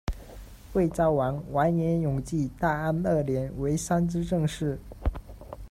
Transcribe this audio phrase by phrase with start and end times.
[0.73, 4.79] 卫绍王完颜永济大安二年为参知政事。